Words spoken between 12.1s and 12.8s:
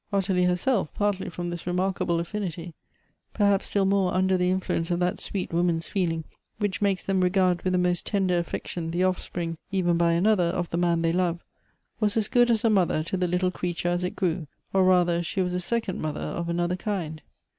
as good as a